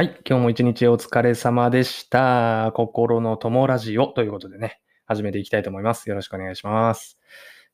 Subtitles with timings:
[0.00, 0.18] はい。
[0.26, 2.72] 今日も一日お疲れ様でした。
[2.74, 6.08] 心の友ラジオということでね、始めていきたいと思います。
[6.08, 7.18] よろしくお願いします。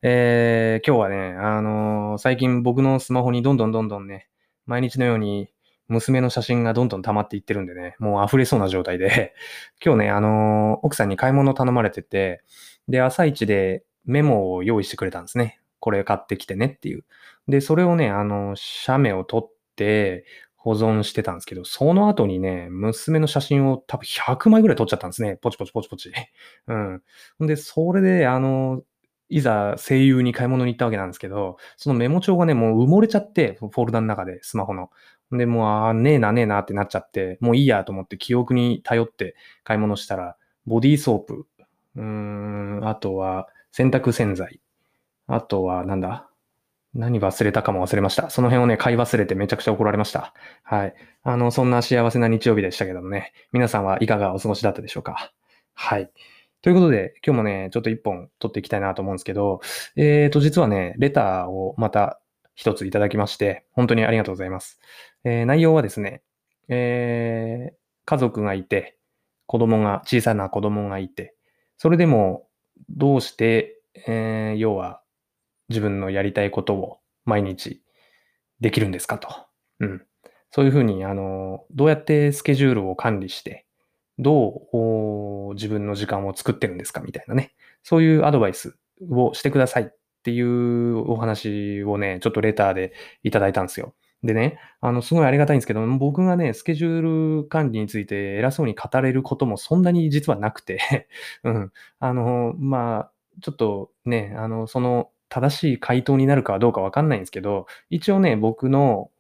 [0.02, 4.28] えー、今日はね、あのー最近僕のスマホにどんどんどんどんね、
[4.66, 5.50] 毎日のように
[5.86, 9.32] 娘の写真がどんどん溜まっていってるんでね、もう溢れそうな状態で、
[9.80, 12.42] 今日ね、あのー奥さんに買い物頼まれてて、
[12.88, 15.60] で、朝一でメモを用意してくれたんですね。
[15.78, 17.04] これ買ってきてねっていう。
[17.46, 20.24] で、それをね、あの、写メを撮って、
[20.66, 25.36] 保存してたんですけど、その後にね、娘の写真を多分100枚ぐらい撮っちゃったんですね。
[25.40, 26.10] ポチポチポチポチ。
[26.66, 27.02] うん。
[27.44, 28.82] んで、それで、あの、
[29.28, 34.90] いざ声優に買い物に行ったわけなんですけど、そのメモ帳がね、もう埋もれちゃって、フォルダの中で、スマホの。
[35.32, 41.46] で、もう、あーねえなねえなってなっちゃって、もういいやと思って記憶に頼って買い物したら、ボディーソープ、
[41.96, 44.60] うーん、あとは洗濯洗剤、
[45.28, 46.28] あとはなんだ？
[46.96, 48.30] 何忘れたかも忘れました。
[48.30, 50.32] その辺をね、買い忘れてめちゃくちゃ怒られました。
[50.62, 50.94] はい。
[51.22, 55.32] あの、そんな幸せな日曜日でしたけどもね、皆さんはいかがお過ごしだったでしょうか。
[55.74, 56.10] はい。
[56.62, 59.60] ということで、今日もね、ちょっと一本撮っていきたいなと思うんですけど、
[59.96, 62.18] えーと、実はね、レターをまた
[62.54, 64.80] 一ついただきまして、本当にありがとうございます。
[65.24, 66.22] えー内容はですね、
[66.68, 67.76] えー
[68.08, 68.96] 家族がいて、
[69.46, 71.34] 子供が、小さな子供がいて、
[71.76, 72.46] それでも、
[72.88, 75.02] どうして、えー要は、
[75.68, 77.82] 自分のやりたいことを毎日
[78.60, 79.28] できるんですかと。
[79.80, 80.02] うん。
[80.50, 83.66] そういうふうに、あの、どうやってスケジュールを管理して、
[84.18, 84.62] ど
[85.50, 87.52] う自分の時間を作ってるんですかみたいなね。
[87.82, 88.76] そういうアドバイス
[89.10, 89.86] をしてくださいっ
[90.22, 93.94] ていうお話をね、ちょっとレターでいただいたんですよ。
[94.22, 101.08] でね、あの、すごいありがたいんですけど、僕がね、スケジュール管理について偉そうに語れることもそんなに実はなくて、
[101.44, 101.72] うん。
[102.00, 109.10] あの、まあ、ちょっとね、あの、その正しい回答になるかはどうかわかんないんですけど、一応ね、僕の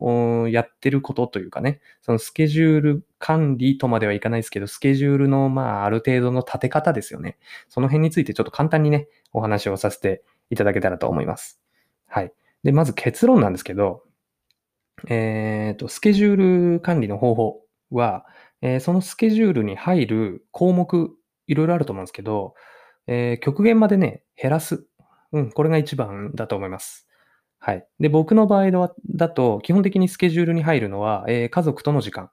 [0.50, 7.38] やってることというかね、そのスケジュール管理とまではいかないですけど、スケジュールの、まあ、ある程度の立て方ですよね。
[7.68, 11.60] その辺についてちょっと簡単にね、お話をさせていただけたらと思います。
[12.06, 12.32] はい。
[12.62, 14.02] で、まず結論なんですけど、
[15.08, 17.60] えっと、スケジュール管理の方法
[17.90, 18.26] は、
[18.62, 21.10] えーそのスケジュールに入る項目、
[21.46, 22.54] いろいろあると思うんですけど、
[23.06, 24.86] えー極限までね、減らす。
[25.32, 27.06] うん、これが一番だと思います。
[27.58, 27.86] はい。
[27.98, 32.30] で、僕の場合だだと、基本的にスケジュールに入るのは、えー家族との時間。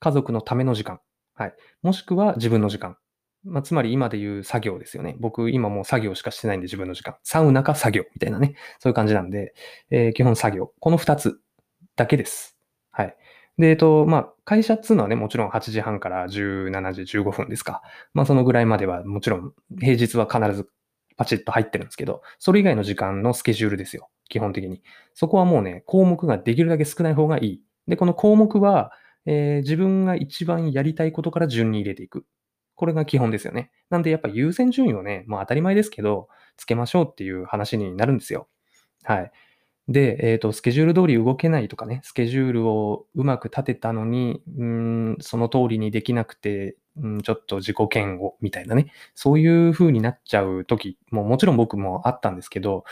[0.00, 1.00] 家族のための時間。
[1.34, 1.54] はい。
[1.82, 2.96] もしくは自分の時間。
[3.44, 5.16] まあ、つまり今で言う作業ですよね。
[5.20, 7.16] 僕、今もう作業しかしてないんで、自分の時間。
[7.22, 8.56] サウナか作業みたいなね。
[8.80, 9.54] そういう感じなんで、
[9.90, 10.72] えー基本作業。
[10.80, 11.40] この二つ
[11.96, 12.56] だけです。
[12.90, 13.16] はい。
[13.58, 17.82] で、えっと、まあ、会社っつうのはね、もちろん8時半から17時15分ですか。
[18.14, 20.68] まあ、そのぐらいまでは、もちろん、平日は必ず
[21.18, 24.08] パチッと入ってるんですけど、それ以外の時間のスケジュールですよ。
[24.28, 24.82] 基本的に。
[25.12, 27.62] そこはもうね、項目ができるだけ少ない方がいい。
[27.88, 28.92] で、この項目は、
[29.26, 32.24] えー自分が一番やりたいことから順に入れていく。
[32.76, 33.72] これが基本ですよね。
[33.90, 38.48] なんでやっぱ優先順位をね、もう当たり前ですけど、つけましょうっていう話になるんですよ。
[39.02, 39.32] はい。
[39.88, 52.84] で、えっ、と、スケジュール通り動けないとかね、スケジュールをうまく立てたのに、うん、その通りにできなくて、うん、ちょっと自己嫌悪みたいなね、そういう風になっちゃう時ももちろん僕もあったんですけど、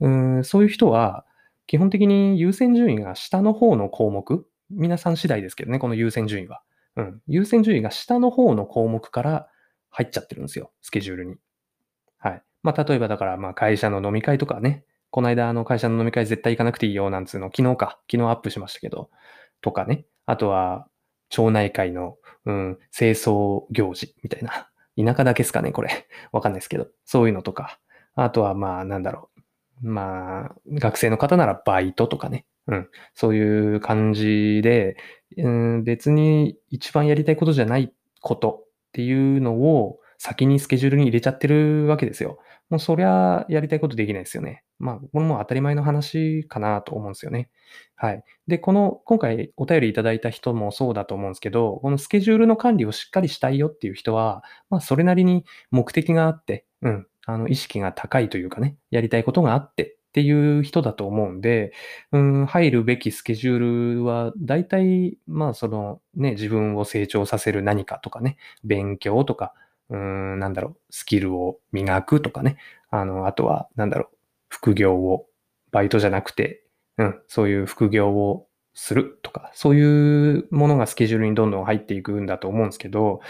[0.00, 1.24] うん、そういう人は、
[1.66, 6.62] 基本的に優先順位が下の方の項目、皆さん次第ですけどね、この優先順位は。
[6.96, 9.48] うん、優先順位が下の方の項目から
[9.90, 11.36] 入っちゃってるんですよ、スケジュールに。
[12.18, 12.42] はい。
[12.62, 19.10] まあ、例えばだから、まあ、会社の飲み会とかね、この間、あの、会社の飲み会絶対行かなくていいよ、なんつうの、昨日か、昨日アップしましたけど、
[19.60, 20.06] とかね。
[20.26, 20.88] あとは、
[21.28, 24.70] 町内会の、うん、清掃行事みたいな。
[24.96, 25.90] 田舎だけですかね、これ。
[26.32, 26.88] わかんないですけど。
[27.04, 27.78] そういうのとか。
[28.14, 29.30] あとは、まあ、なんだろ
[29.82, 29.88] う。
[29.88, 32.46] まあ、学生の方ならバイトとかね。
[32.66, 32.88] うん。
[33.14, 34.96] そういう感じで、
[35.36, 42.38] うん、別に一番やりたいことじゃないことっていうのを先にスケジュールに入れちゃってるわけですよ。
[42.68, 44.64] もうそりゃやりたいことできないですよね。
[44.78, 47.48] まあ、これも当たり前の話かなと思うんですよね。
[47.94, 48.24] はい。
[48.46, 61.72] で、この、今回お便りいただいた人もそうだと思うんですけど、このスケジュールの管理をしっかりしたいよっていう人は、まあ、それなりに目的があって、うん、あの、意識が高いというかね、やりたいことがあってっていう人だと思うんで、
[62.10, 63.58] うん、入るべきスケジュー
[63.98, 69.54] ルは、大体、まあ、その、ね、自分を成長させる何かとかね、勉強とか、
[69.90, 72.56] うん、なんだろう、スキルを磨くとかね、
[72.90, 74.16] あの、あとは、なんだろう、
[74.48, 75.26] 副業を、
[75.72, 76.62] バイトじゃなくて、
[76.96, 83.20] うん、そういう副業をするとか、そういうものがスケジュールにどんどん入っていくんだと思うんですけど、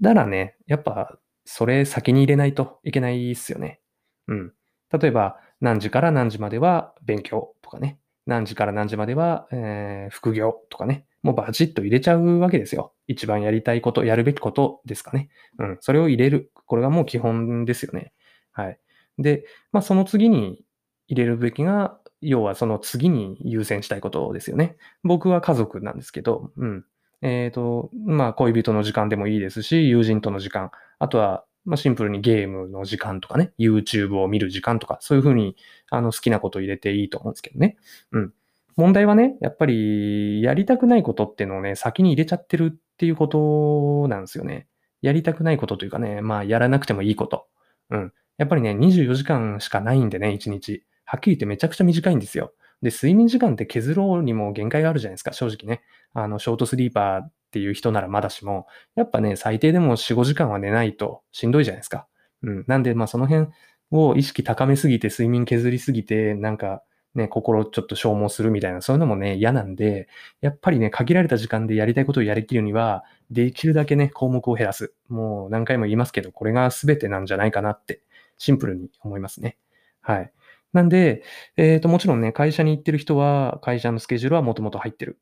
[0.00, 3.80] だらね、やっぱ、それ先に入れないといけないっすよね。
[4.28, 4.52] うん。
[4.92, 7.98] 例えば、何時から何時までは勉強とかね。
[8.26, 12.92] 何時から何時までは、えー副業とかね、もうバチッと入れちゃうわけですよ。
[13.06, 15.28] 一番やりたいこと、やるべきことですかね。
[15.58, 15.78] うん。
[15.80, 16.52] それを入れる。
[16.66, 18.12] これがもう基本ですよね。
[18.52, 18.78] はい。
[19.18, 20.64] で、まあその次に
[21.08, 24.76] 入れるべきが、要はその次に優先したいことですよね。
[25.04, 26.84] 僕は家族なんですけど、うん。
[27.22, 35.56] えっ、と、まあ恋人の時間でもいいですし、友人との時間、あとは、まあシンプルにゲームの時間とかね、YouTube を見る時間とか、そういうふうに
[35.90, 37.76] あの好きなことを入れていいと思うんですけどね。
[38.12, 38.32] うん。
[38.78, 44.68] 問題はね、やっぱりやりたくないことっていうのをね、先に入れちゃってるっていうことなんですよね。
[45.02, 47.48] やりたくないことというかね、まあやらなくてもいいこと。
[47.90, 48.12] うん。
[48.38, 50.84] やっぱりね、24時間しかないんでね、1日。
[51.04, 52.52] はっきり言ってめちゃくちゃ短いんですよ。
[52.82, 55.82] で、睡眠時間って削ろうにも限界があるじゃないですか、正直ね。
[56.14, 62.06] あの、ショートスリーパーっていう人ならまだしも、やっぱね、最低でも4、5時間は寝ないとしんどいじゃないですか。
[62.42, 62.64] うん。
[62.68, 63.48] なんで、まあその辺
[63.90, 66.82] を意識高めすぎて、睡眠削りすぎて、なんか、
[67.14, 70.08] ね、心ちょっと消耗するみたいな、そういうのもね、嫌なんで、
[70.40, 74.94] やっぱりね、限られた時間でやりたいことをやりきるには、できるだけね、項目を減らす。
[75.08, 78.02] もう何回も言いますけど、これが全てなんじゃないかなって、
[78.36, 79.58] シンプルに思いますね。
[80.00, 80.32] はい。
[80.72, 81.22] なんで、
[81.56, 85.18] えっ、と、もちろんね、会社に行ってる人は、会社のスケジュールはもともと入ってる。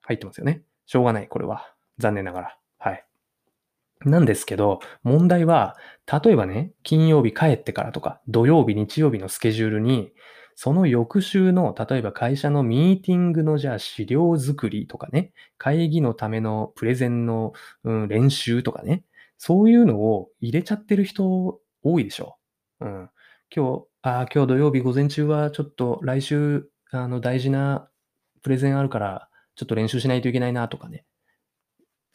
[0.00, 0.62] 入ってますよね。
[0.86, 1.74] しょうがない、これは。
[1.98, 2.58] 残念ながら。
[2.78, 3.04] はい。
[4.04, 5.76] なんですけど、問題は、
[6.24, 10.12] 例えばね、金曜日帰ってからとか、土曜日、日曜日のスケジュールに、
[10.54, 17.52] その翌週の、例えば会社のミーティングのじゃあ資料作りとかね、会議のためのプレゼンの、
[17.84, 19.04] うん、練習とかね、
[19.38, 22.36] そういうのを入れちゃってる人多いでしょ。
[22.80, 23.10] うん。
[23.54, 27.88] 今日、ああ、今日土曜日午前中はちょっと来週、あの、大事な
[28.42, 31.04] プレゼンあるから、ちょっと練習しないといけないなとかね。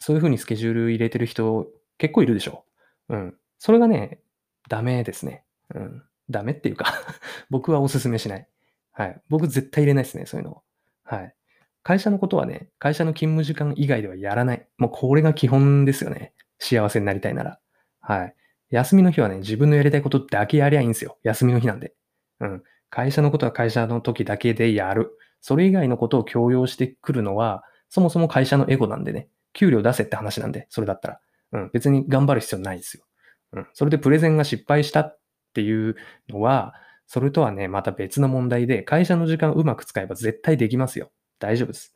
[0.00, 1.68] そういう風にスケジュール入れてる人
[1.98, 2.64] 結構いるでしょ。
[3.08, 3.34] うん。
[3.58, 4.20] それがね、
[4.68, 5.44] ダメですね。
[5.74, 6.02] うん。
[6.30, 6.86] ダメっていうか
[7.50, 8.48] 僕はお勧めしない。
[8.92, 9.20] はい。
[9.28, 10.62] 僕絶対入れないですね、そういうのを。
[11.04, 11.34] はい。
[11.82, 14.68] 会社のことはね、会社の勤務時間以外ではやらない。
[14.76, 16.32] もうこれが基本ですよね。
[16.58, 17.60] 幸せになりたいなら。
[18.00, 18.34] はい。
[18.70, 21.18] 休みの日はね、自分のやりたいことだけやりゃいいんですよ。
[21.22, 21.94] 休みの日なんで。
[22.40, 22.62] うん。
[22.90, 25.16] 会社のことは会社の時だけでやる。
[25.40, 29.28] それ以外のことを強要してくるのは、そもそも会社のエゴなんでね。
[29.54, 31.20] 給料出せって話なんで、それだったら。
[31.52, 31.70] うん。
[31.72, 33.04] 別に頑張る必要ないですよ。
[33.52, 33.66] うん。
[33.72, 35.16] それでプレゼンが失敗した
[35.58, 35.96] っていう
[36.28, 36.74] のは、
[37.08, 41.10] それとはね、また別の問題で、会社の時間をうまく使えば絶対できますよ。
[41.40, 41.94] 大丈夫です。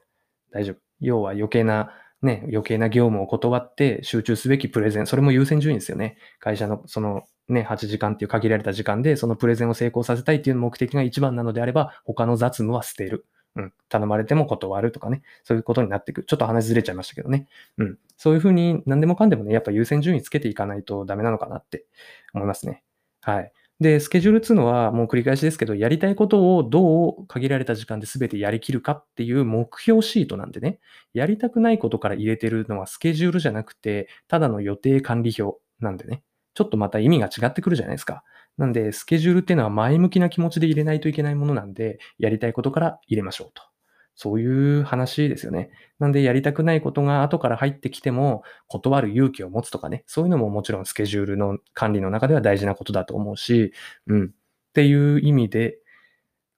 [0.51, 0.77] 大丈夫。
[0.99, 1.93] 要は余計な、
[2.23, 6.17] ね、余計な業務を断って集中すべきプレゼン、それも優先順位ですよね。
[6.41, 13.27] 会社のそのね、8時間っていう限られた時間で、そのプレゼンを成功させたいっていう目的が一番なのであれば、他の雑務は捨てる。
[13.55, 13.73] うん。
[13.89, 15.23] 頼まれても断るとかね。
[15.45, 16.25] そういうことになっていく。
[16.25, 17.49] ちょっと話ずれちゃいましたけどね。
[17.77, 17.99] うん。
[18.17, 21.85] そういうふうに何でもかんでもね、やっぱ優先順位つけていかないとダメなのかなって
[22.33, 22.83] 思いますね。
[23.23, 23.53] はい。
[23.81, 30.79] で、スケジュールっていうのはもう繰り返しですけど、やりたいことをどう限られた時間で全てやりきるかっていう目標シートなんでね、
[31.15, 36.23] やりたくないことから入れてるのはスケジュールじゃなくて、ただの予定管理表なんでね、
[36.55, 38.23] ちょっとまた意味が違ってくるじゃないですか。
[38.59, 43.72] なんで、スケジュールっていうのは前向きな気持ちで入れないといけないものなんで、やりたいことから入れましょうと。
[44.15, 45.71] そういう話ですよね。
[45.99, 53.73] なんで、やりたくないことが後から入ってきても、断る勇気を持つとかね、そういうのももちろんスケジュールの管理の中では大事なことだと思うし、
[54.07, 54.27] うん。
[54.27, 54.29] っ
[54.75, 55.79] ていう意味で、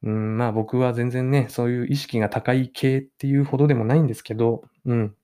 [0.02, 5.14] うん、まあ僕は全然ね、そういう意識が高い系っていうほどでもないんですけど、うん。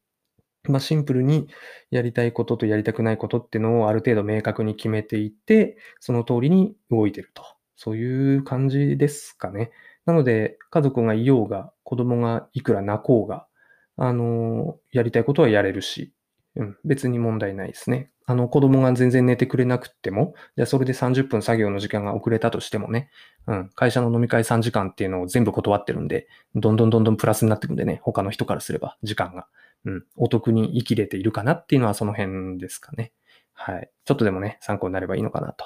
[0.65, 1.49] まあシンプルに
[1.91, 7.45] やりたいこととやりたくないことっていうのをある程度明確に決めていって、その通りに動いてると。
[7.77, 9.71] そういう感じですかね。
[10.07, 13.49] なので、家族がいようが、子供がいくら泣こうが、
[13.97, 16.13] あの、やりたいことはやれるし、
[16.55, 18.13] うん、別に問題ないですね。
[18.27, 23.11] あの、子供が全然寝てくれなくっても、じゃあそれで30分作業の時間が遅れたとしてもね、
[23.49, 29.49] うん、会社の飲み会3時間っていうのを全部断ってるんで、どんどんどんどんプラスになってくんでね、他の人からすれば、時間が。
[29.85, 33.13] うん、お得に生きれているかなっていうのはその辺ですかね。
[33.53, 33.91] はい。
[34.05, 35.65] ちょっとでもね、参考になればいいのかなと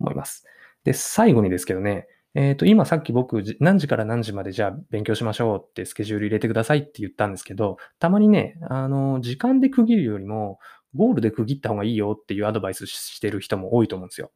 [0.00, 0.46] 思います。
[0.84, 10.58] で、最後にですけどね、えっ、と、今さっき僕、何時から何時までじゃあ勉強しましょうってスケジュール入れてくださいって言ったんですけど、たまにね、あの、時間で区切るよりも、
[10.94, 14.28] ゴールで区切った方がいいよっていうアドバイスしてる人も多いと思うんですよ。
[14.28, 14.30] っ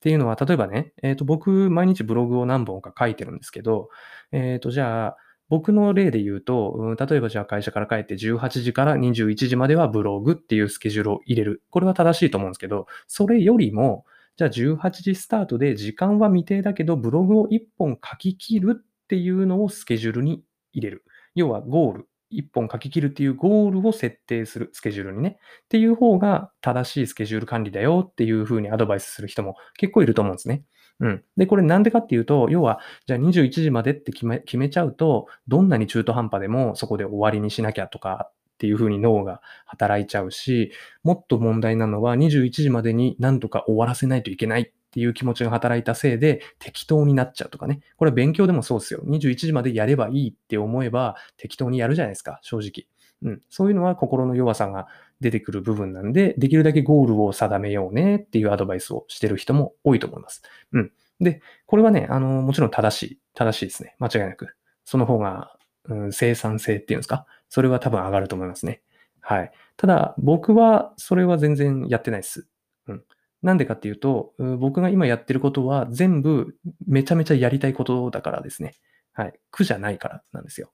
[0.00, 3.88] ていうのは、例えばね、えっ、と、僕、毎日ブログを何本か書いてるんですけど、
[4.32, 5.16] えっ、と、じゃあ、
[5.48, 11.62] 僕の例で言うと、うん例えばじゃあ会社から帰って18時から21時まではブログっていうスケジュールを入れる。
[11.70, 14.04] これは正しいと思うんですけど、それよりも、
[14.36, 21.04] じゃあ18時スタートで時間は未定だけど、ブログを1本書き切るっていうのをスケジュールに入れる。
[21.34, 22.08] 要はゴール。
[22.32, 25.38] 1本書き切るっていうゴールを設定するスケジュールにね。
[25.64, 30.64] っていう方が正しいスケジュール管理だよっていう風にアドバイスする人も結構いると思うんですね。
[31.00, 31.24] うん。
[31.36, 47.80] で、これなんでかっていうと、要は、じゃあ21時までって決め決めちゃうと、どんなに中途半端でもそこで終わりにしなきゃとかっていう風に脳が働いちゃうし、もっと問題なのは21時までに何とか終わらせないといけないっていう気持ちが働いたせいで適当になっちゃうとかね。
[47.96, 49.00] これは勉強でもそうですよ。
[49.06, 52.86] 21時までやればいいって思えば適当にやるじゃないですか、正直。
[53.22, 53.40] うん。
[53.50, 54.86] そういうのは心の弱さが
[55.20, 60.42] 出てくる部分なんで、できるだけゴールを定めようねっていうアドバイスをしてる人も多いと思います。
[60.72, 60.92] うん。
[61.20, 63.96] で、これはね、あの、もちろん正しい、正しいですね。
[63.98, 64.48] 間違いなく。
[64.84, 65.56] その方が、
[65.88, 67.26] うん、生産性っていうんですか？
[67.48, 68.82] それは多分上がると思いますね。
[69.20, 69.52] はい。
[69.76, 72.46] ただ、僕はそれは全然やってないです。
[72.88, 73.04] うん。
[73.42, 78.74] なんでかっていうと、僕が今やってることは全部めちゃめちゃやりたいことだからですね。
[79.12, 79.34] はい。
[79.50, 80.72] 苦じゃないからなんですよ。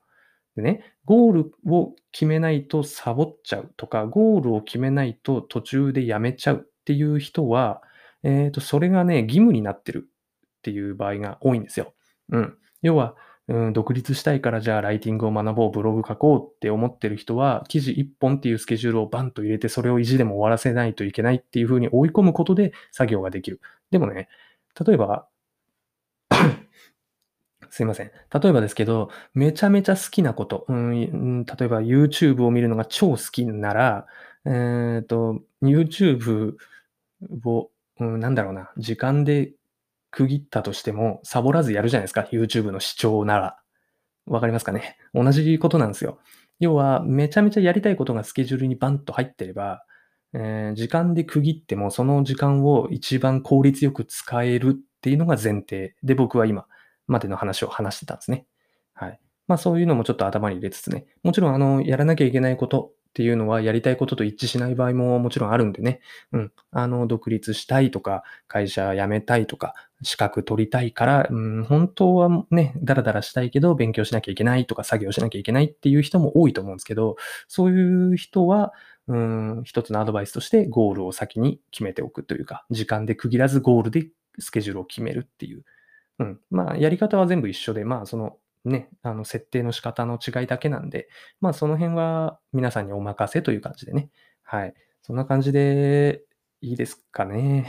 [0.57, 7.83] でね、ゴールを決めないとサボっちゃうとか、ゴールを決めないと途中でやめちゃうっていう人は、
[8.23, 11.95] えっ、ー、と、それがね、義務になってるっていう場合が多いんですよ。
[12.31, 12.57] うん。
[12.83, 13.15] 要は、
[13.51, 23.61] うん、独立したいからじゃあライティングを学ぼう、ブログ書こうって思ってる人は、記事1本っていうスケジュールをバンと入れて、それを意地でも終わらせないといけないっていうふうに追い込むことで作業ができる。
[23.91, 24.29] でもね、
[24.87, 25.27] 例えば、
[27.71, 28.13] すいません。
[28.33, 34.07] 例えばですけど、めちゃめちゃ好きなこと、うん、例えば YouTube を見るのが超好きなら、
[34.45, 36.55] えっ、ー、と、YouTube
[37.45, 39.55] を、うん、なんだろうな、時間で
[40.11, 42.27] 区切ったとしても、サボらずやるじゃないですか。
[42.31, 43.57] YouTube の視聴なら。
[44.27, 44.97] わかりますかね？
[45.15, 46.19] 同じことなんですよ。
[46.59, 49.85] 要は、めちゃめちゃやりたいことがスケジュールにバンと入ってれば、
[50.33, 56.67] えー、時間で区切っても、その時間を一番効率よく使えるっていうのが前提で、僕は今
[57.07, 58.47] までの話を話してたんですね。
[58.93, 59.19] はい。
[59.49, 61.07] まあそういうのもちょっと頭に入れつつね。
[61.25, 66.01] もちろん、あの、やらなきゃいけないことっていうのはやりたいことと一致しない場合ももちろんあるんでね。
[66.33, 66.53] うん。
[66.71, 77.17] あの、独立したいとか、会社辞めたいとか、資格取りたいから、うん、本当はね、ダラダラしたいけど、勉強しなきゃいけないとか、作業しなきゃいけないっていう人も多いと思うんですけど、
[77.49, 78.73] そういう人は、
[79.09, 85.65] うん、一つのアドバイスとしてゴールを先に決めておくというか、時間で区切らずゴールでスケジュールを決めるっていう。
[86.21, 86.41] うん。
[86.51, 91.09] まあ、やり方は全部一緒で、まあ、その、ね、あの、設定の仕方の違いだけなんで、
[91.41, 94.11] まあ、その辺は皆さんにお任せという感じでね。
[94.43, 94.75] はい。
[95.03, 96.23] そんな感じで
[96.61, 97.67] いいですかね。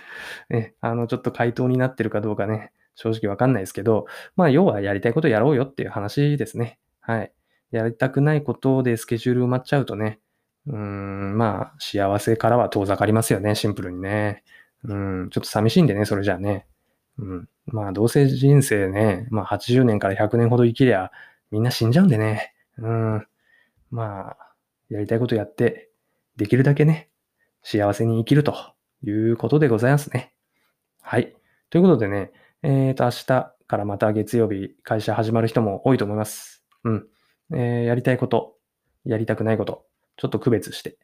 [0.50, 6.78] ね、あの、ちょっと回答になってるかどうかね、正直わかんないですけど、まあ、要はやりたいことやろうよっていう話ですね。
[7.00, 7.32] はい。
[7.70, 10.20] やりたくないことでスケジュール埋まっちゃうとね、
[10.66, 14.42] うん、まあ、幸せからは遠ざかりますよね、シンプルにね。
[14.84, 16.66] うん、ちょっと寂しいんでね、それじゃあね。
[17.18, 17.48] うん。
[17.66, 21.10] まあ、どうせ人生ね、まあ、80年から100年ほど生きりゃ、
[21.50, 22.54] みんな死んじゃうんでね。
[22.78, 23.26] うん。
[23.90, 24.36] まあ、
[24.88, 25.90] やりたいことやって、
[26.36, 27.10] できるだけね、
[27.62, 28.54] 幸せに生きると
[29.02, 30.32] いうことでございますね。
[31.02, 31.34] はい。
[31.70, 32.30] ということでね、
[32.62, 36.64] えっ、ー、と、明日からまた月曜日、会社始まる人も多いと思います。
[36.84, 37.06] うん。
[37.52, 38.56] えー、やりたいこと、
[39.04, 40.98] やりたくないこと、ちょっと区別して、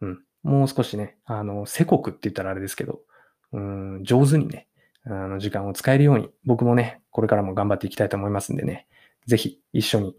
[0.00, 0.24] うん。
[0.42, 3.00] もう少しね、あの、せこくって言ったらあれですけど、
[3.52, 4.68] うん、上手にね、
[5.04, 8.86] あの時間を使えるように、僕もね、これからも頑張っていきたいと思いますんでね、
[9.26, 10.16] ぜひ一緒に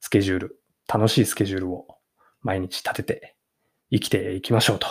[0.00, 0.60] スケジュール、
[0.92, 1.86] 楽しいスケジュールを
[2.42, 3.36] 毎日立てて
[3.90, 4.86] 生きていきましょうと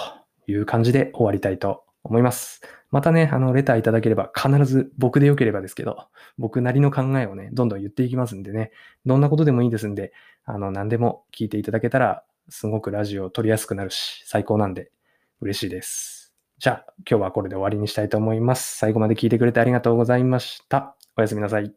[0.48, 2.62] いう感じで終わりたいと思います。
[2.92, 8.72] またね、あの、レターいただければ必ず僕でよければですけど、僕なりの考えをね、どんどん言っていきますんでね、
[9.06, 10.12] どんなことでもいいですんで、
[10.46, 14.92] あの、何でも聞いていただけたら、すごくラジオを撮りやすくなるし、最高なんで
[15.42, 16.19] 嬉しいです。
[16.60, 18.78] じゃあ、今日はこれで終わりにしたいと思います。
[18.78, 20.94] 最後まで聞いてくれてありがとうございました。
[21.16, 21.74] おやすみなさい。